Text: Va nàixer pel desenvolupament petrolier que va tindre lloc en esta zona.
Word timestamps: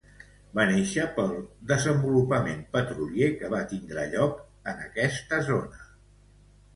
Va 0.59 0.63
nàixer 0.67 1.03
pel 1.17 1.33
desenvolupament 1.71 2.63
petrolier 2.77 3.27
que 3.41 3.49
va 3.51 3.59
tindre 3.73 4.07
lloc 4.15 4.39
en 4.73 4.81
esta 5.05 5.41
zona. 5.51 5.85